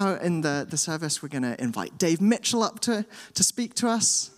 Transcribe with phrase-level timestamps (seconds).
[0.00, 3.04] in the, the service, we're going to invite Dave Mitchell up to,
[3.34, 4.30] to speak to us.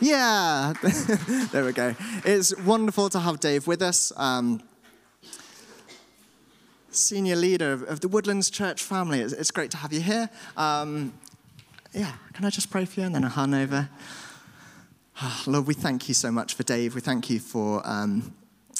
[0.00, 0.72] Yeah,
[1.52, 1.94] there we go.
[2.24, 4.14] It's wonderful to have Dave with us.
[4.16, 4.62] Um,
[6.90, 9.20] senior leader of, of, the Woodlands Church family.
[9.20, 10.30] It's, it's great to have you here.
[10.56, 11.12] Um,
[11.92, 13.90] yeah, can I just pray for you and then I'll hand over?
[15.20, 16.94] Oh, Lord, we thank you so much for Dave.
[16.94, 18.34] We thank you for um,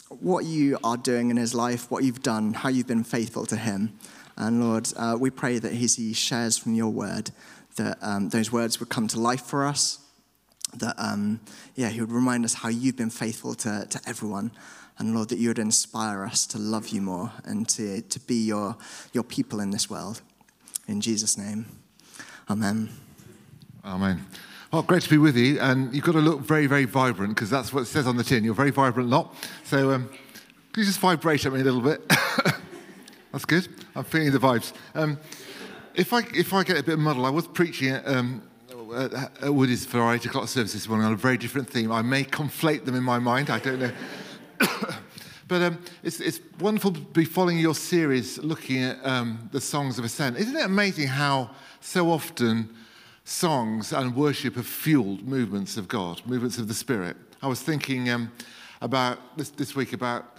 [0.09, 3.57] what you are doing in his life, what you've done, how you've been faithful to
[3.57, 3.99] him.
[4.37, 7.31] And Lord, uh, we pray that as he shares from your word,
[7.77, 9.99] that um, those words would come to life for us.
[10.75, 11.41] That, um,
[11.75, 14.51] yeah, he would remind us how you've been faithful to, to everyone.
[14.99, 18.47] And Lord, that you would inspire us to love you more and to, to be
[18.47, 18.77] your,
[19.13, 20.23] your people in this world.
[20.89, 21.67] In Jesus' name,
[22.49, 22.91] amen.
[23.85, 24.25] Amen.
[24.73, 25.61] Well, great to be with you.
[25.61, 28.25] And you've got to look very, very vibrant because that's what it says on the
[28.25, 28.43] tin.
[28.43, 29.35] You're very vibrant lot.
[29.65, 30.11] So um,
[30.77, 32.01] you just vibrate at me a little bit?
[33.37, 33.69] that's good.
[33.95, 34.73] I'm feeling the vibes.
[34.95, 35.19] Um,
[35.95, 38.41] if, I, if I get a bit muddled, I was preaching at, um,
[38.97, 41.93] at, Woody's for our 8 o'clock service this morning on a very different theme.
[41.93, 43.51] I may conflate them in my mind.
[43.51, 43.93] I don't know.
[45.49, 49.99] but um, it's, it's wonderful to be following your series looking at um, the songs
[49.99, 50.39] of ascent.
[50.39, 52.75] Isn't it amazing how so often
[53.25, 57.19] songs and worship have fueled movements of God, movements of the Spirit.
[57.43, 58.33] I was thinking um,
[58.81, 60.39] about this, this week about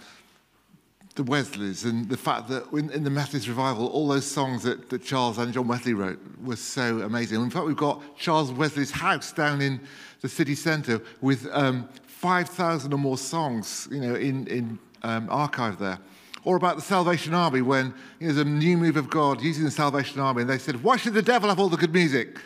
[1.18, 4.88] the Wesleys and the fact that in, in, the Methodist revival, all those songs that,
[4.88, 7.42] that Charles and John Wesley wrote were so amazing.
[7.42, 9.80] In fact, we've got Charles Wesley's house down in
[10.20, 15.80] the city centre with um, 5,000 or more songs, you know, in, in um, archive
[15.80, 15.98] there.
[16.44, 19.64] Or about the Salvation Army when you know, there's a new move of God using
[19.64, 22.38] the Salvation Army, and they said, Why should the devil have all the good music?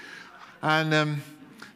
[0.62, 1.22] and um,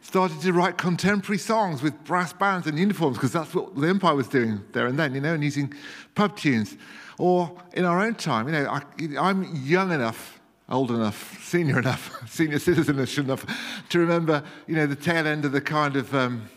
[0.07, 4.15] started to write contemporary songs with brass bands and uniforms because that's what the Empire
[4.15, 5.73] was doing there and then, you know, and using
[6.15, 6.77] pub tunes.
[7.17, 8.79] Or in our own time, you know,
[9.19, 13.45] I, am young enough, old enough, senior enough, senior citizenish enough
[13.89, 16.49] to remember, you know, the tail end of the kind of um,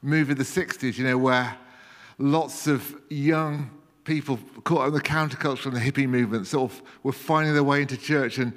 [0.00, 1.56] move of the 60s, you know, where
[2.18, 3.72] lots of young
[4.04, 7.82] people caught on the counterculture and the hippie movement sort of were finding their way
[7.82, 8.52] into church and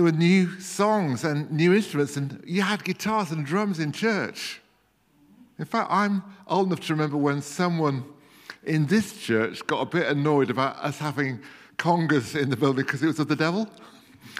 [0.00, 4.58] there were new songs and new instruments, and you had guitars and drums in church.
[5.58, 8.04] In fact, I'm old enough to remember when someone
[8.64, 11.38] in this church got a bit annoyed about us having
[11.76, 13.68] congas in the building because it was of the devil.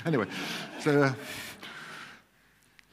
[0.07, 0.25] Anyway,
[0.79, 1.13] so uh,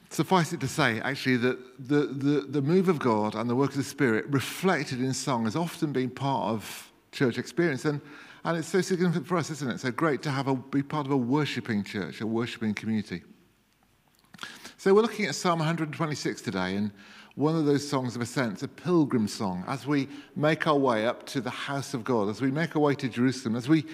[0.09, 3.69] suffice it to say, actually, that the, the, the move of God and the work
[3.69, 7.85] of the Spirit reflected in song has often been part of church experience.
[7.85, 8.01] And
[8.43, 9.79] and it's so significant for us, isn't it?
[9.79, 13.23] So great to have a, be part of a worshipping church, a worshipping community.
[14.77, 16.91] So we're looking at Psalm 126 today, and
[17.35, 21.25] one of those songs of ascent, a pilgrim song, as we make our way up
[21.27, 23.85] to the house of God, as we make our way to Jerusalem, as we,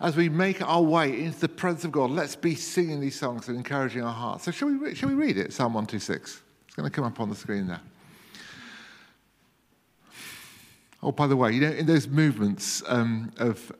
[0.00, 2.10] as we make our way into the presence of God.
[2.10, 4.44] Let's be singing these songs and encouraging our hearts.
[4.44, 6.42] So shall we, shall we read it, Psalm 126?
[6.66, 7.80] It's going to come up on the screen there.
[11.02, 13.72] Oh, by the way, you know, in those movements um, of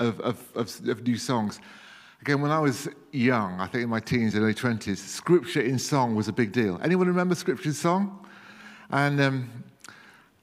[0.00, 1.60] of, of, of, of new songs.
[2.22, 5.78] Again, when I was young, I think in my teens and early 20s, scripture in
[5.78, 6.80] song was a big deal.
[6.82, 8.26] Anyone remember scripture in song?
[8.90, 9.64] And um,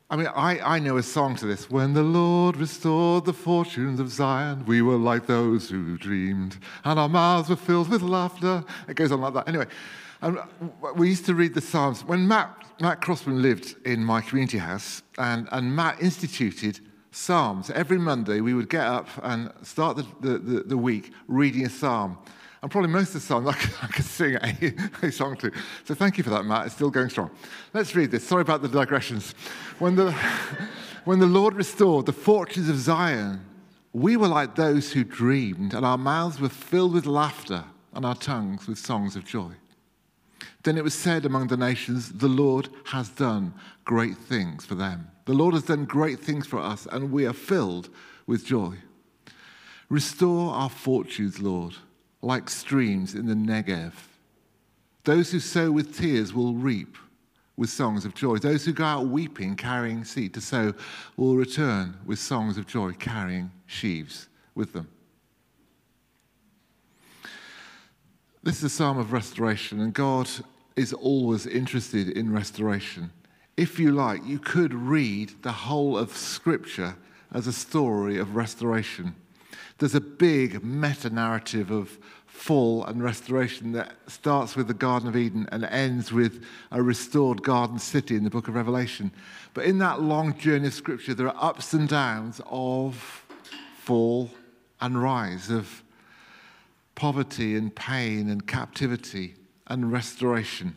[0.09, 1.71] I mean, I, I know a song to this.
[1.71, 6.99] When the Lord restored the fortunes of Zion, we were like those who dreamed, and
[6.99, 8.63] our mouths were filled with laughter.
[8.87, 9.47] It goes on like that.
[9.47, 9.65] Anyway,
[10.21, 10.37] and
[10.95, 12.05] we used to read the Psalms.
[12.05, 16.79] When Matt, Matt Crossman lived in my community house, and, and Matt instituted
[17.13, 17.69] Psalms.
[17.69, 21.69] Every Monday, we would get up and start the, the, the, the week reading a
[21.69, 22.17] psalm.
[22.63, 25.51] And probably most of the psalms I could, I could sing a, a, song to.
[25.85, 26.65] So thank you for that, Matt.
[26.65, 27.29] It's still going strong.
[27.71, 28.27] Let's read this.
[28.27, 29.35] Sorry about the digressions.
[29.77, 30.11] When the,
[31.05, 33.45] when the Lord restored the fortunes of Zion,
[33.93, 37.63] we were like those who dreamed, and our mouths were filled with laughter,
[37.93, 39.51] and our tongues with songs of joy.
[40.63, 43.53] Then it was said among the nations, The Lord has done
[43.83, 45.09] great things for them.
[45.25, 47.89] The Lord has done great things for us, and we are filled
[48.25, 48.75] with joy.
[49.89, 51.75] Restore our fortunes, Lord,
[52.21, 53.93] like streams in the Negev.
[55.03, 56.97] Those who sow with tears will reap
[57.57, 58.37] with songs of joy.
[58.37, 60.73] Those who go out weeping, carrying seed to sow,
[61.17, 64.87] will return with songs of joy, carrying sheaves with them.
[68.41, 70.29] This is a psalm of restoration, and God
[70.75, 73.11] is always interested in restoration
[73.57, 76.95] if you like, you could read the whole of Scripture
[77.31, 79.15] as a story of restoration.
[79.77, 85.15] There's a big meta narrative of fall and restoration that starts with the Garden of
[85.15, 89.11] Eden and ends with a restored garden city in the book of Revelation.
[89.53, 93.23] But in that long journey of Scripture, there are ups and downs of
[93.77, 94.31] fall
[94.81, 95.83] and rise, of
[96.95, 99.35] poverty and pain and captivity
[99.67, 100.75] and restoration.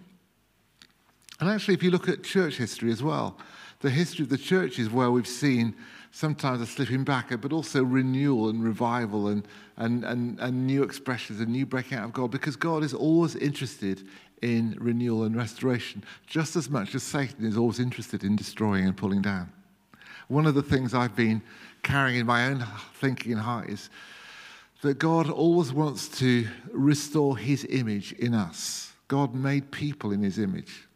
[1.41, 3.37] And actually, if you look at church history as well,
[3.81, 5.75] the history of the church is where we've seen
[6.11, 9.47] sometimes a slipping back, but also renewal and revival and,
[9.77, 13.37] and, and, and new expressions and new breaking out of God, because God is always
[13.37, 14.09] interested
[14.41, 18.97] in renewal and restoration, just as much as Satan is always interested in destroying and
[18.97, 19.53] pulling down.
[20.29, 21.43] One of the things I've been
[21.83, 23.91] carrying in my own thinking and heart is
[24.83, 28.93] that God always wants to restore his image in us.
[29.09, 30.87] God made people in his image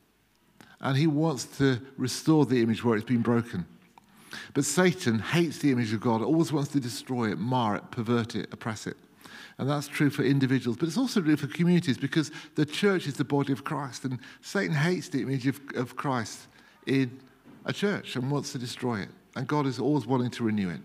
[0.80, 3.66] and he wants to restore the image where it's been broken.
[4.54, 8.34] But Satan hates the image of God, always wants to destroy it, mar it, pervert
[8.34, 8.96] it, oppress it.
[9.58, 13.14] And that's true for individuals, but it's also true for communities because the church is
[13.14, 16.46] the body of Christ, and Satan hates the image of, of Christ
[16.86, 17.20] in
[17.66, 19.10] a church and wants to destroy it.
[19.36, 20.80] And God is always wanting to renew it.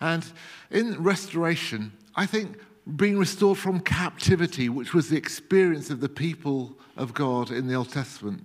[0.00, 0.24] And
[0.70, 2.58] in restoration, I think
[2.96, 7.74] being restored from captivity, which was the experience of the people of God in the
[7.74, 8.44] Old Testament,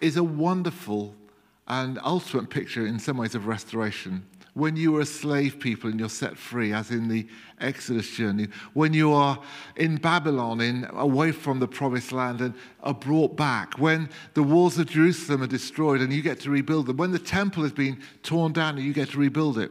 [0.00, 1.14] is a wonderful
[1.66, 4.24] and ultimate picture in some ways of restoration.
[4.54, 7.28] When you are a slave people and you're set free, as in the
[7.60, 9.38] Exodus journey, when you are
[9.76, 14.78] in Babylon, in, away from the promised land, and are brought back, when the walls
[14.78, 18.00] of Jerusalem are destroyed and you get to rebuild them, when the temple has been
[18.22, 19.70] torn down and you get to rebuild it,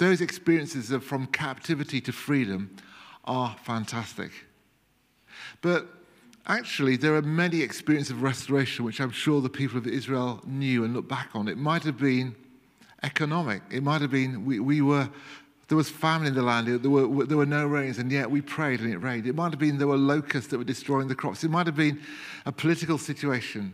[0.00, 2.74] those experiences of from captivity to freedom
[3.24, 4.32] are fantastic.
[5.60, 5.86] But
[6.46, 10.84] actually, there are many experiences of restoration which I'm sure the people of Israel knew
[10.84, 11.48] and looked back on.
[11.48, 12.34] It might have been
[13.02, 13.60] economic.
[13.70, 15.08] It might have been we, we were
[15.68, 16.66] there was famine in the land.
[16.66, 19.26] There were, there were no rains, and yet we prayed and it rained.
[19.26, 21.44] It might have been there were locusts that were destroying the crops.
[21.44, 22.00] It might have been
[22.44, 23.72] a political situation.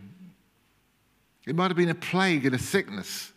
[1.47, 3.31] It might have been a plague and a sickness.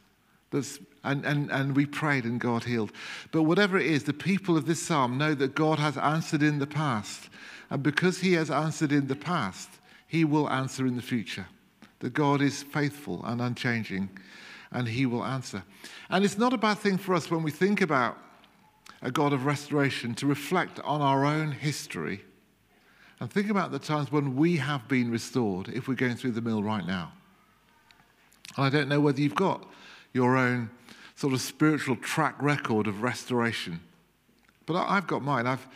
[0.50, 2.92] That's, and, and, and we prayed and God healed.
[3.32, 6.58] But whatever it is, the people of this psalm know that God has answered in
[6.58, 7.28] the past.
[7.70, 9.68] And because he has answered in the past,
[10.06, 11.46] he will answer in the future.
[12.00, 14.10] That God is faithful and unchanging,
[14.72, 15.62] and he will answer.
[16.08, 18.18] And it's not a bad thing for us when we think about
[19.02, 22.22] a God of restoration to reflect on our own history
[23.20, 26.40] and think about the times when we have been restored if we're going through the
[26.40, 27.12] mill right now.
[28.56, 29.68] And I don't know whether you've got
[30.14, 30.70] your own
[31.20, 33.78] sort of spiritual track record of restoration,
[34.64, 35.46] but I've got mine.
[35.46, 35.66] I've,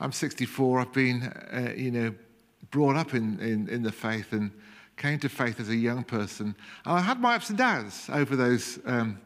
[0.00, 0.80] I'm 64.
[0.80, 2.14] I've been, uh, you know,
[2.70, 4.50] brought up in, in, in, the faith and
[4.96, 6.56] came to faith as a young person.
[6.86, 9.20] And I had my ups and downs over those um,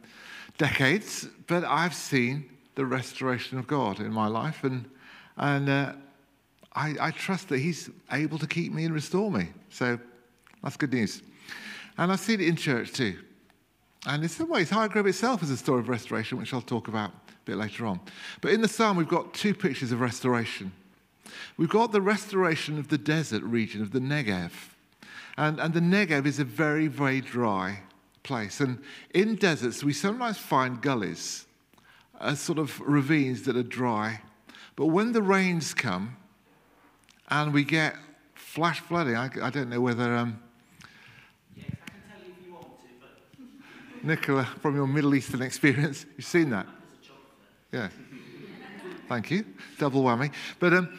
[0.58, 4.64] decades, but I've seen the restoration of God in my life.
[4.64, 4.90] And,
[5.37, 5.93] and uh,
[6.72, 9.50] I, I trust that He's able to keep me and restore me.
[9.69, 10.00] So
[10.64, 11.22] that's good news.
[11.96, 13.19] And I've seen it in church too.
[14.06, 17.11] And in some ways, Highgrove itself is a story of restoration, which I'll talk about
[17.11, 18.00] a bit later on.
[18.41, 20.73] But in the psalm, we've got two pictures of restoration.
[21.56, 24.52] We've got the restoration of the desert region of the Negev.
[25.37, 27.81] And, and the Negev is a very, very dry
[28.23, 28.61] place.
[28.61, 28.82] And
[29.12, 31.46] in deserts, we sometimes find gullies,
[32.20, 34.23] uh, sort of ravines that are dry.
[34.76, 36.17] But when the rains come
[37.29, 37.96] and we get
[38.35, 40.17] flash flooding, I, I don't know whether.
[40.17, 40.43] Um,
[44.02, 46.67] Nicola, from your Middle Eastern experience, you've seen that?
[47.73, 47.88] Yeah.
[49.08, 49.44] Thank you.
[49.79, 50.32] Double whammy.
[50.58, 50.99] But um,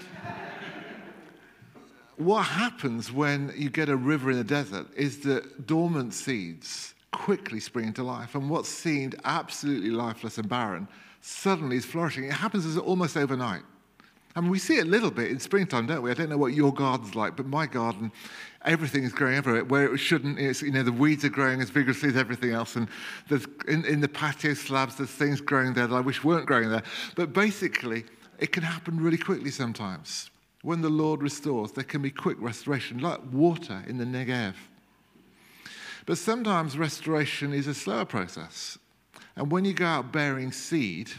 [2.17, 7.59] what happens when you get a river in the desert is that dormant seeds quickly
[7.59, 8.35] spring into life.
[8.35, 10.87] And what seemed absolutely lifeless and barren
[11.21, 12.25] suddenly is flourishing.
[12.25, 13.63] It happens almost overnight.
[14.35, 16.11] I mean, we see it a little bit in springtime, don't we?
[16.11, 18.11] I don't know what your garden's like, but my garden,
[18.63, 19.65] everything is growing everywhere.
[19.65, 22.75] Where it shouldn't, it's, you know, the weeds are growing as vigorously as everything else.
[22.75, 22.87] And
[23.27, 26.69] there's, in, in the patio slabs, there's things growing there that I wish weren't growing
[26.69, 26.83] there.
[27.15, 28.05] But basically,
[28.39, 30.29] it can happen really quickly sometimes.
[30.61, 34.53] When the Lord restores, there can be quick restoration, like water in the Negev.
[36.05, 38.77] But sometimes restoration is a slower process.
[39.35, 41.11] And when you go out bearing seed,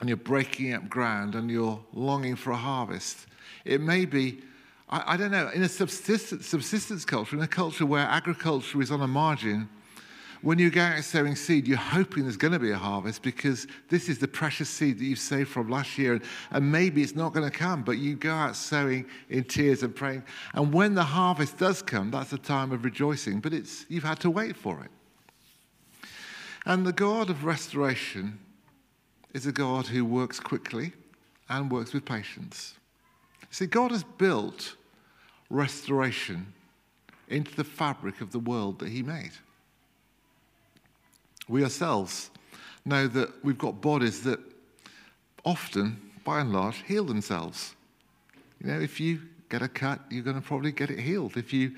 [0.00, 3.26] and you're breaking up ground and you're longing for a harvest.
[3.64, 4.40] It may be,
[4.88, 8.90] I, I don't know, in a subsistence, subsistence culture, in a culture where agriculture is
[8.90, 9.68] on a margin,
[10.40, 13.66] when you go out sowing seed, you're hoping there's going to be a harvest because
[13.88, 16.20] this is the precious seed that you've saved from last year.
[16.52, 19.94] And maybe it's not going to come, but you go out sowing in tears and
[19.94, 20.22] praying.
[20.54, 24.20] And when the harvest does come, that's a time of rejoicing, but it's, you've had
[24.20, 24.90] to wait for it.
[26.64, 28.38] And the God of restoration
[29.32, 30.92] is a God who works quickly
[31.48, 32.74] and works with patience.
[33.50, 34.76] See, God has built
[35.50, 36.52] restoration
[37.28, 39.32] into the fabric of the world that He made.
[41.48, 42.30] We ourselves
[42.84, 44.38] know that we've got bodies that
[45.44, 47.74] often, by and large, heal themselves.
[48.60, 51.36] You know, if you get a cut, you're going to probably get it healed.
[51.36, 51.72] If you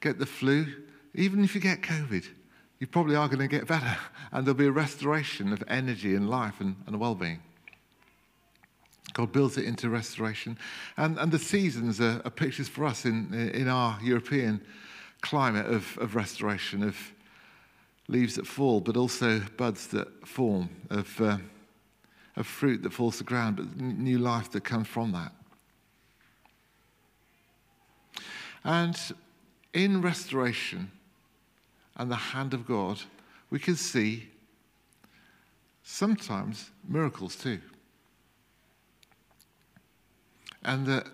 [0.00, 0.66] get the flu,
[1.14, 2.26] even if you get COVID,
[2.78, 3.96] you probably are going to get better.
[4.32, 7.40] And there'll be a restoration of energy and life and, and well being.
[9.14, 10.58] God builds it into restoration.
[10.98, 14.60] And, and the seasons are, are pictures for us in, in our European
[15.22, 16.96] climate of, of restoration, of
[18.08, 21.38] leaves that fall, but also buds that form, of, uh,
[22.36, 25.32] of fruit that falls to the ground, but new life that comes from that.
[28.64, 28.98] And
[29.72, 30.90] in restoration
[31.96, 33.00] and the hand of God,
[33.50, 34.28] we can see
[35.82, 37.60] sometimes miracles too.
[40.64, 41.06] And the,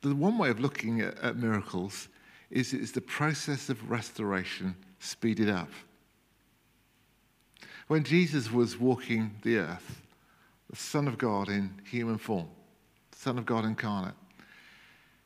[0.00, 2.08] the one way of looking at, at miracles
[2.50, 5.68] is the process of restoration speeded up.
[7.88, 10.02] When Jesus was walking the earth,
[10.70, 12.48] the Son of God in human form,
[13.12, 14.14] Son of God incarnate,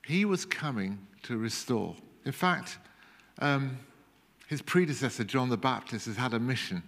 [0.04, 1.94] he was coming to restore.
[2.24, 2.78] In fact,
[3.38, 3.78] um,
[4.48, 6.82] his predecessor, John the Baptist, has had a mission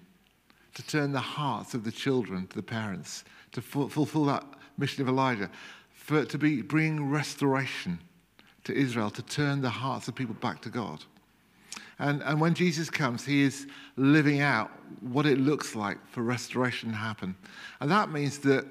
[0.75, 4.45] to turn the hearts of the children to the parents, to fulfill that
[4.79, 5.51] mission of Elijah,
[5.93, 8.01] for to be bringing restoration
[8.65, 11.05] to Israel, to turn the hearts of people back to God.
[11.99, 14.71] And, and when Jesus comes, he is living out
[15.03, 17.37] what it looks like for restoration to happen.
[17.81, 18.65] And that means that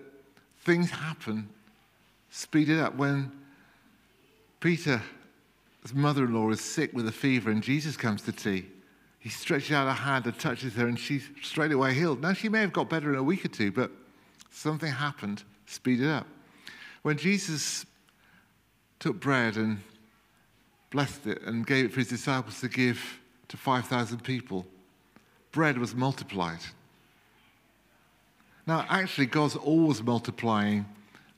[0.62, 1.48] things happen
[2.32, 2.96] speeded up.
[2.96, 3.32] When
[4.60, 5.00] Peter's
[5.94, 8.66] mother in law is sick with a fever and Jesus comes to tea,
[9.20, 12.22] he stretches out a hand and touches her, and she's straight away healed.
[12.22, 13.92] Now, she may have got better in a week or two, but
[14.50, 16.26] something happened, speeded up.
[17.02, 17.86] When Jesus
[19.00, 19.80] took bread and
[20.90, 24.66] blessed it and gave it for his disciples to give to 5,000 people,
[25.52, 26.60] bread was multiplied.
[28.66, 30.86] Now, actually, God's always multiplying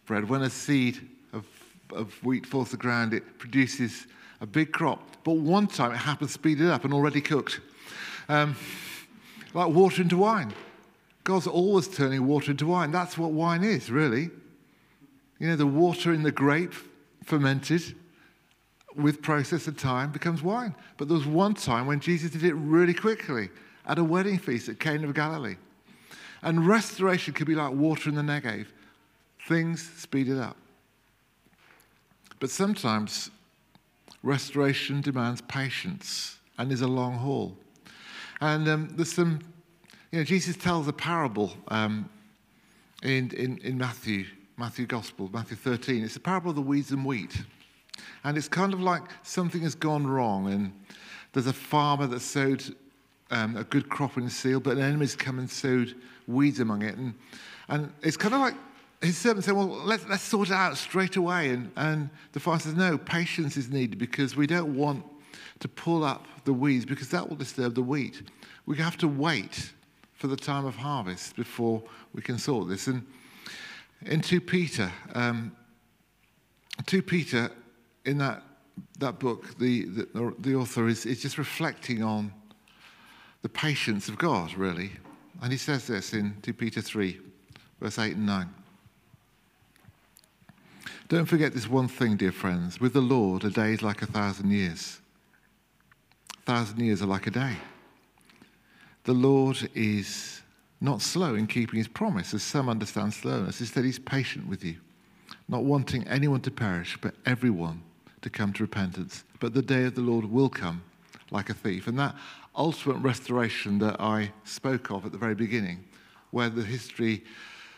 [0.05, 0.29] bread.
[0.29, 1.00] When a seed
[1.33, 1.45] of,
[1.93, 4.05] of wheat falls to the ground, it produces
[4.41, 5.01] a big crop.
[5.23, 7.61] But one time it happened speeded up and already cooked.
[8.31, 8.55] Um,
[9.53, 10.53] like water into wine.
[11.25, 12.89] God's always turning water into wine.
[12.89, 14.29] That's what wine is, really.
[15.38, 16.73] You know, the water in the grape
[17.25, 17.93] fermented
[18.95, 20.73] with process and time becomes wine.
[20.95, 23.50] But there was one time when Jesus did it really quickly
[23.85, 25.57] at a wedding feast at Cana of Galilee.
[26.41, 28.67] And restoration could be like water in the Negev.
[29.45, 30.55] Things speeded up.
[32.39, 33.29] But sometimes
[34.23, 37.57] restoration demands patience and is a long haul.
[38.41, 39.39] And um, there's some,
[40.12, 42.10] you know, Jesus tells a parable um,
[43.03, 44.25] in, in, in Matthew,
[44.57, 46.03] Matthew Gospel, Matthew 13.
[46.03, 47.43] It's a parable of the weeds and wheat.
[48.24, 50.74] And it's kind of like something has gone wrong, and
[51.33, 52.75] there's a farmer that sowed
[53.29, 55.95] um, a good crop in the field, but an enemy's come and sowed
[56.27, 56.98] weeds among it.
[56.98, 57.13] And,
[57.69, 58.55] and it's kind of like
[59.01, 61.50] his servant said, Well, let's, let's sort it out straight away.
[61.50, 65.05] And, and the farmer says, No, patience is needed because we don't want
[65.61, 68.21] to pull up the weeds because that will disturb the wheat.
[68.65, 69.71] We have to wait
[70.15, 71.81] for the time of harvest before
[72.13, 72.87] we can sort this.
[72.87, 73.05] And
[74.05, 75.55] in 2 Peter, um,
[76.85, 77.51] 2 Peter,
[78.05, 78.43] in that,
[78.99, 82.33] that book, the, the, the author is, is just reflecting on
[83.43, 84.91] the patience of God, really.
[85.41, 87.19] And he says this in 2 Peter 3,
[87.79, 88.49] verse 8 and 9.
[91.07, 92.79] Don't forget this one thing, dear friends.
[92.79, 95.00] With the Lord, a day is like a thousand years
[96.45, 97.55] thousand years are like a day.
[99.03, 100.41] The Lord is
[100.79, 103.60] not slow in keeping his promise, as some understand slowness.
[103.60, 104.77] Instead, he's patient with you,
[105.48, 107.83] not wanting anyone to perish, but everyone
[108.21, 109.24] to come to repentance.
[109.39, 110.83] But the day of the Lord will come
[111.31, 111.88] like a thief.
[111.88, 112.15] And that
[112.55, 115.83] ultimate restoration that I spoke of at the very beginning,
[116.31, 117.24] where the history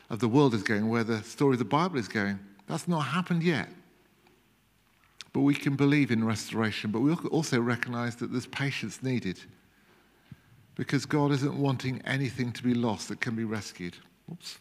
[0.09, 3.01] of the world is going, where the story of the Bible is going, that's not
[3.01, 3.69] happened yet.
[5.33, 9.39] But we can believe in restoration, but we also recognize that there's patience needed
[10.75, 13.97] because God isn't wanting anything to be lost that can be rescued.
[14.31, 14.59] Oops.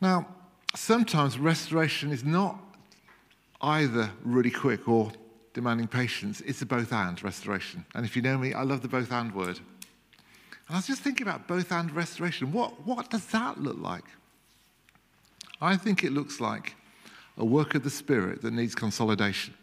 [0.00, 0.26] Now,
[0.74, 2.58] sometimes restoration is not
[3.60, 5.12] either really quick or
[5.54, 6.40] demanding patience.
[6.42, 7.84] It's a both and restoration.
[7.94, 9.58] And if you know me, I love the both and word.
[9.58, 12.52] And I was just thinking about both and restoration.
[12.52, 14.04] What, what does that look like?
[15.60, 16.76] I think it looks like
[17.38, 19.54] a work of the Spirit that needs consolidation.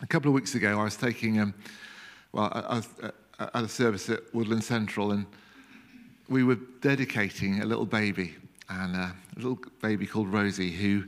[0.00, 1.54] A couple of weeks ago, I was taking, um,
[2.32, 2.80] well,
[3.38, 5.26] at a service at Woodland Central, and
[6.28, 8.34] we were dedicating a little baby,
[8.70, 11.04] and uh, a little baby called Rosie, who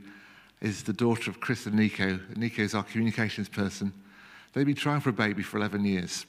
[0.60, 2.20] is the daughter of Chris and Nico.
[2.36, 3.92] Nico is our communications person.
[4.52, 6.26] They've been trying for a baby for 11 years,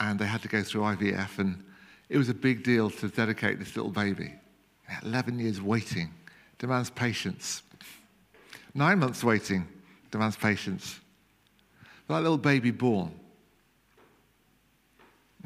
[0.00, 1.62] and they had to go through IVF, and
[2.08, 4.34] it was a big deal to dedicate this little baby.
[5.04, 6.10] 11 years waiting
[6.62, 7.64] demands patience.
[8.72, 9.66] Nine months waiting
[10.12, 11.00] demands patience.
[12.06, 13.10] That little baby born,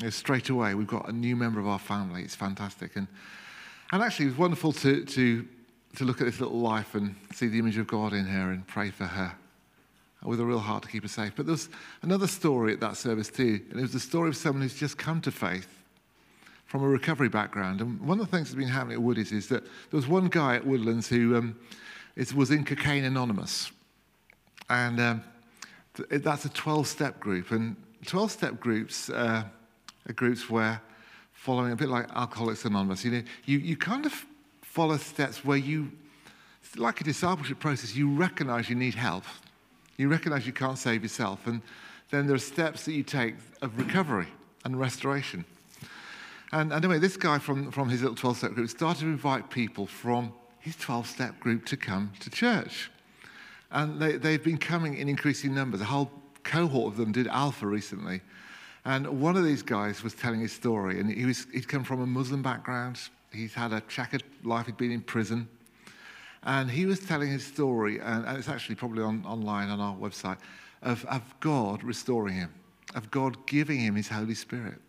[0.03, 2.23] know, straight away, we've got a new member of our family.
[2.23, 2.97] It's fantastic.
[2.97, 3.09] And,
[3.93, 5.49] and actually, it was wonderful to, to,
[5.97, 8.67] to look at this little life and see the image of God in her and
[8.67, 9.33] pray for her
[10.23, 11.33] with a real heart to keep her safe.
[11.35, 11.71] But there was
[12.03, 13.63] another story at that service, too.
[13.71, 15.86] And it was the story of someone who's just come to faith
[16.67, 17.81] from a recovery background.
[17.81, 20.29] And one of the things that's been happening at Woodies is that there was one
[20.29, 21.59] guy at Woodlands who um,
[22.17, 23.71] is, was in Cocaine Anonymous.
[24.69, 25.25] And um,
[25.95, 27.53] th- that's a 12 step group.
[27.53, 29.45] And 12 step groups uh,
[30.09, 30.83] are groups where,
[31.33, 34.27] following a bit like Alcoholics Anonymous, you know, you, you kind of
[34.63, 35.93] follow steps where you,
[36.77, 39.25] like a discipleship process, you recognize you need help.
[39.97, 41.47] You recognize you can't save yourself.
[41.47, 41.63] And
[42.11, 44.27] then there are steps that you take of recovery
[44.65, 45.45] and restoration.
[46.57, 49.87] And anyway, this guy from, from his little 12 step group started to invite people
[49.87, 52.91] from his 12 step group to come to church.
[53.71, 55.83] And they, they've been coming in increasing numbers.
[55.83, 56.11] A whole
[56.45, 58.23] cohort of them did Alpha recently.
[58.87, 60.99] And one of these guys was telling his story.
[60.99, 64.79] And he was, he'd come from a Muslim background, he's had a checkered life, he'd
[64.79, 65.47] been in prison.
[66.43, 69.95] And he was telling his story, and, and it's actually probably on, online on our
[69.95, 70.39] website,
[70.81, 72.55] of, of God restoring him,
[72.95, 74.81] of God giving him his Holy Spirit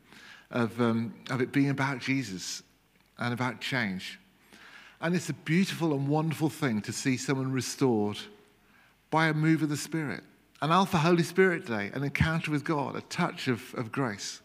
[0.51, 2.63] of, um, of it being about Jesus
[3.17, 4.19] and about change.
[5.01, 8.17] And it's a beautiful and wonderful thing to see someone restored
[9.09, 10.23] by a move of the Spirit.
[10.61, 14.41] An Alpha Holy Spirit Day, an encounter with God, a touch of, of grace.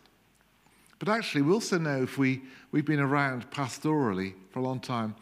[0.98, 5.16] But actually, we also know if we, we've been around pastorally for a long time,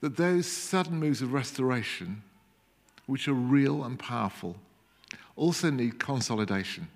[0.00, 2.22] that those sudden moves of restoration,
[3.06, 4.56] which are real and powerful,
[5.34, 6.88] also need consolidation.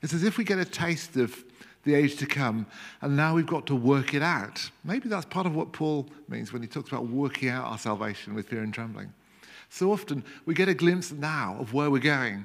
[0.00, 1.44] It's as if we get a taste of
[1.84, 2.66] the age to come,
[3.00, 4.70] and now we've got to work it out.
[4.84, 8.34] Maybe that's part of what Paul means when he talks about working out our salvation
[8.34, 9.12] with fear and trembling.
[9.68, 12.44] So often we get a glimpse now of where we're going.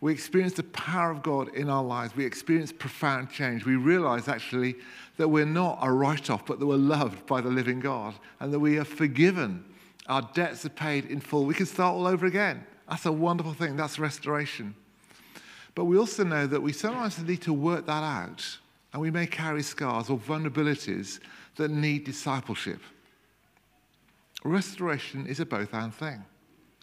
[0.00, 2.14] We experience the power of God in our lives.
[2.14, 3.64] We experience profound change.
[3.64, 4.76] We realize actually
[5.16, 8.52] that we're not a write off, but that we're loved by the living God and
[8.52, 9.64] that we are forgiven.
[10.06, 11.46] Our debts are paid in full.
[11.46, 12.64] We can start all over again.
[12.88, 13.76] That's a wonderful thing.
[13.76, 14.74] That's restoration.
[15.74, 18.58] But we also know that we sometimes need to work that out
[18.92, 21.20] and we may carry scars or vulnerabilities
[21.56, 22.80] that need discipleship.
[24.44, 26.24] Restoration is a both and thing,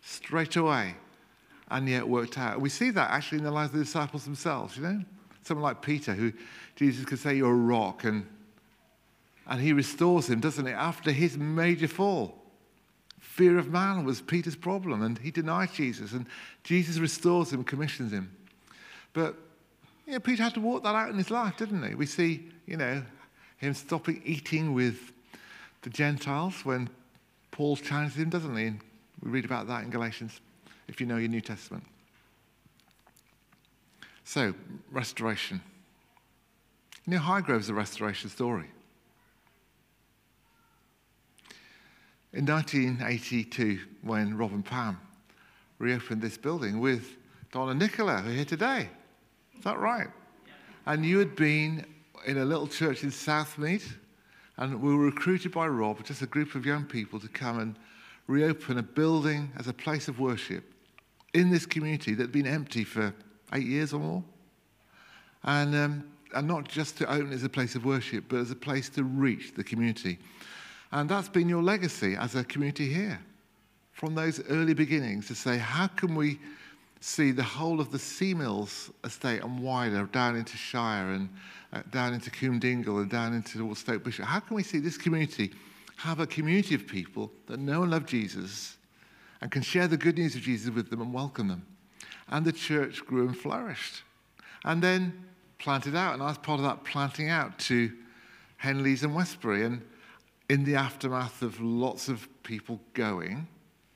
[0.01, 0.95] straight away,
[1.69, 2.59] and yet worked out.
[2.59, 5.03] We see that actually in the lives of the disciples themselves, you know?
[5.43, 6.31] Someone like Peter, who
[6.75, 8.25] Jesus could say, You're a rock, and,
[9.47, 12.43] and he restores him, doesn't it, after his major fall.
[13.19, 16.27] Fear of man was Peter's problem, and he denied Jesus, and
[16.63, 18.35] Jesus restores him, commissions him.
[19.13, 19.35] But
[20.05, 21.95] you know, Peter had to walk that out in his life, didn't he?
[21.95, 23.03] We see, you know,
[23.57, 25.11] him stopping eating with
[25.81, 26.89] the Gentiles when
[27.51, 28.65] Paul challenges him, doesn't he?
[28.65, 28.79] And
[29.21, 30.41] we read about that in Galatians,
[30.87, 31.83] if you know your New Testament.
[34.25, 34.53] So,
[34.91, 35.61] restoration.
[37.05, 38.69] You know, Highgrove's a restoration story.
[42.31, 44.99] In 1982, when Rob and Pam
[45.77, 47.15] reopened this building with
[47.51, 48.89] Donna Nicola, who are here today,
[49.57, 50.07] is that right?
[50.85, 51.85] And you had been
[52.25, 53.83] in a little church in Southmead,
[54.57, 57.75] and we were recruited by Rob, just a group of young people, to come and
[58.27, 60.63] reopen a building as a place of worship
[61.33, 63.13] in this community that had been empty for
[63.53, 64.23] eight years or more.
[65.43, 68.55] And, um, and not just to open as a place of worship, but as a
[68.55, 70.19] place to reach the community.
[70.91, 73.19] And that's been your legacy as a community here.
[73.91, 76.39] From those early beginnings to say, how can we
[77.03, 81.29] see the whole of the Sea Mills estate and wider down into Shire and
[81.73, 84.23] uh, down into Coombe Dingle and down into towards Stoke Bishop.
[84.23, 85.51] How can we see this community
[85.97, 88.77] have a community of people that know and love Jesus
[89.41, 91.65] and can share the good news of Jesus with them and welcome them?
[92.29, 94.03] And the church grew and flourished.
[94.63, 95.25] And then
[95.59, 96.13] planted out.
[96.13, 97.91] And I was part of that planting out to
[98.55, 99.65] Henleaze and Westbury.
[99.65, 99.81] And
[100.49, 103.45] in the aftermath of lots of people going,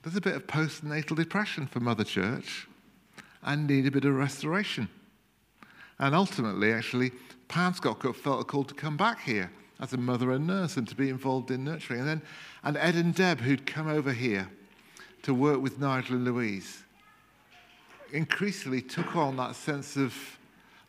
[0.04, 2.67] there's a bit of postnatal depression for Mother Church
[3.43, 4.89] and need a bit of restoration.
[6.00, 7.12] And ultimately, actually,
[7.47, 10.88] Pam Scott felt a call to come back here as a mother and nurse and
[10.88, 12.02] to be involved in nurturing.
[12.02, 12.21] And then,
[12.63, 14.50] and Ed and Deb, who'd come over here
[15.23, 16.84] to work with Nigel and Louise,
[18.12, 20.13] increasingly took on that sense of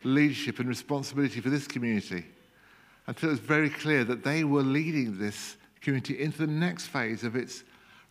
[0.03, 2.25] leadership and responsibility for this community
[3.07, 7.23] until it was very clear that they were leading this community into the next phase
[7.23, 7.63] of its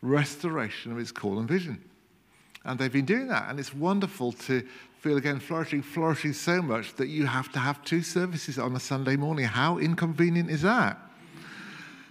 [0.03, 1.83] restoration of its call and vision.
[2.69, 3.49] And they've been doing that.
[3.49, 4.63] And it's wonderful to
[5.01, 8.81] feel again flourishing, flourishing so much that you have to have two services on a
[8.81, 9.47] Sunday morning.
[9.47, 10.99] How inconvenient is that?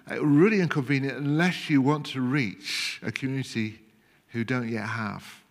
[0.09, 3.79] Uh, really inconvenient unless you want to reach a community
[4.29, 5.41] who don't yet have.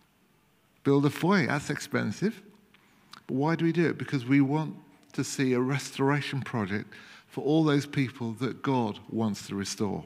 [0.83, 2.41] Build a foyer, that's expensive.
[3.27, 3.97] But why do we do it?
[3.97, 4.75] Because we want
[5.13, 6.93] to see a restoration project
[7.27, 10.03] for all those people that God wants to restore.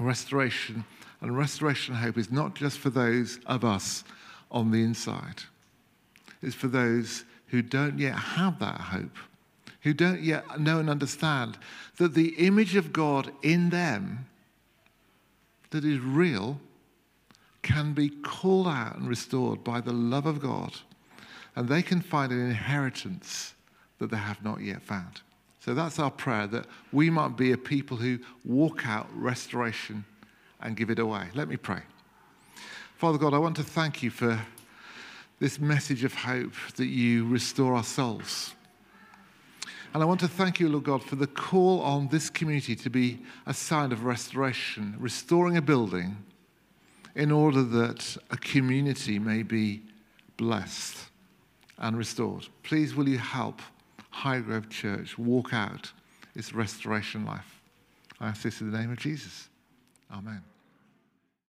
[0.00, 0.84] Restoration
[1.20, 4.04] and restoration hope is not just for those of us
[4.50, 5.42] on the inside,
[6.42, 9.16] it's for those who don't yet have that hope,
[9.82, 11.58] who don't yet know and understand
[11.96, 14.26] that the image of God in them
[15.70, 16.60] that is real
[17.62, 20.72] can be called out and restored by the love of God,
[21.56, 23.54] and they can find an inheritance
[23.98, 25.20] that they have not yet found.
[25.60, 30.04] So that's our prayer that we might be a people who walk out restoration
[30.60, 31.28] and give it away.
[31.34, 31.82] Let me pray.
[32.96, 34.40] Father God, I want to thank you for
[35.38, 38.54] this message of hope that you restore our souls.
[39.94, 42.90] And I want to thank you, Lord God, for the call on this community to
[42.90, 46.16] be a sign of restoration, restoring a building
[47.14, 49.82] in order that a community may be
[50.36, 51.08] blessed
[51.78, 52.46] and restored.
[52.62, 53.62] Please, will you help
[54.12, 55.92] Highgrove Church walk out
[56.34, 57.60] its restoration life?
[58.20, 59.48] I ask this in the name of Jesus.
[60.10, 60.42] Amen.